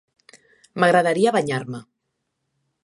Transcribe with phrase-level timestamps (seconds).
[0.83, 1.85] M'agradaria banyar-me.